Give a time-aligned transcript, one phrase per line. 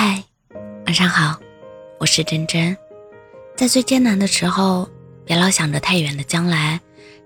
[0.00, 0.22] 嗨，
[0.86, 1.36] 晚上好，
[1.98, 2.76] 我是真真。
[3.56, 4.88] 在最艰难的时候，
[5.24, 6.80] 别老想着太远的将来，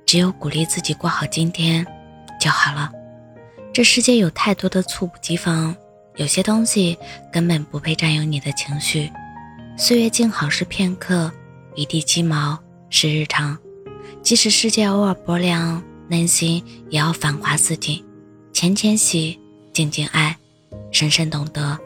[0.06, 1.87] 只有鼓励自己过好今天
[2.40, 2.90] 就好了。
[3.74, 5.77] 这世界有太多的猝不及防，
[6.16, 6.96] 有些东西
[7.30, 9.13] 根本不配占有你的情绪。
[9.77, 11.31] 岁月静好是片刻，
[11.75, 12.59] 一地鸡毛
[12.89, 13.54] 是日常。
[14.23, 18.02] 即使世界偶尔薄凉，内心也要繁华似锦。
[18.51, 19.39] 浅浅喜，
[19.75, 20.34] 静静爱，
[20.91, 21.79] 深深懂得。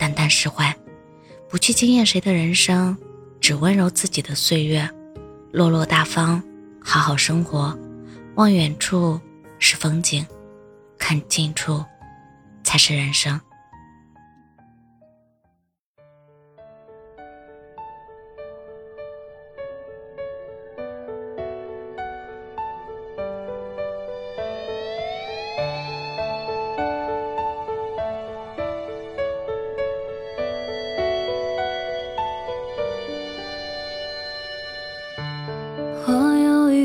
[0.00, 0.74] 淡淡释怀，
[1.46, 2.96] 不去惊艳谁的人生，
[3.38, 4.88] 只温柔自己的岁月，
[5.52, 6.42] 落落大方，
[6.82, 7.78] 好好生活。
[8.36, 9.20] 望远处
[9.58, 10.26] 是风景，
[10.96, 11.84] 看近处
[12.64, 13.38] 才是人生。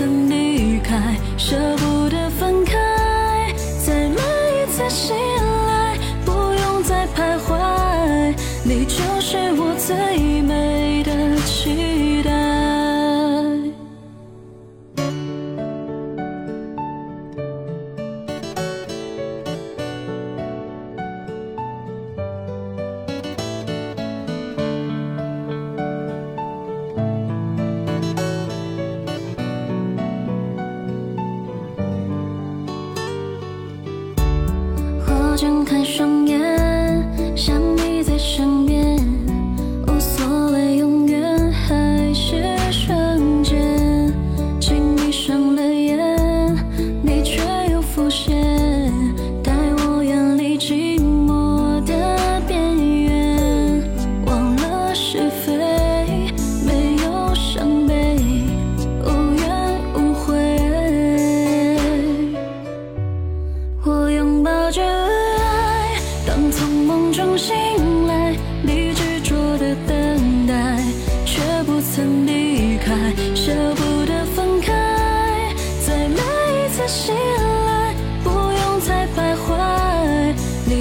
[0.00, 2.74] 曾离开舍不得分开，
[3.84, 5.14] 在每一次心
[35.40, 36.29] 睁开双眼，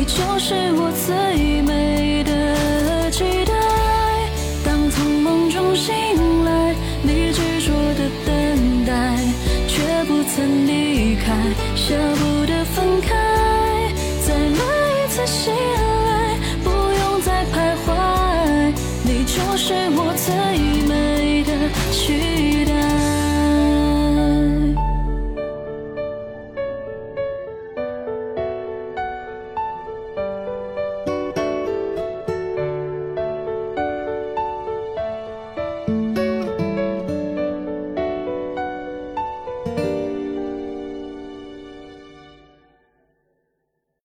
[0.09, 1.88] 就是我最美